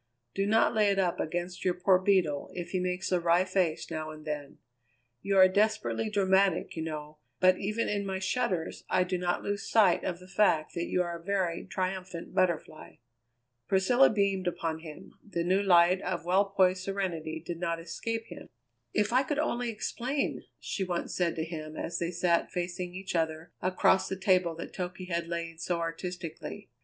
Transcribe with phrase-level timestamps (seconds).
[0.33, 3.91] Do not lay it up against your poor Beetle if he makes a wry face
[3.91, 4.57] now and then.
[5.21, 9.69] You are desperately dramatic, you know, but even in my shudders I do not lose
[9.69, 12.95] sight of the fact that you are a very triumphant Butterfly."
[13.67, 18.49] Priscilla beamed upon him; the new light of well poised serenity did not escape him.
[18.95, 23.13] "If I could only explain!" she once said to him as they sat facing each
[23.15, 26.71] other across the table that Toky had laid so artistically.